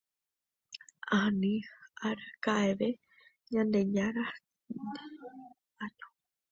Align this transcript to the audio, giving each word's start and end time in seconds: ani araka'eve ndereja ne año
ani 1.19 1.53
araka'eve 2.07 2.89
ndereja 3.51 4.05
ne 4.13 4.25
año 5.85 6.07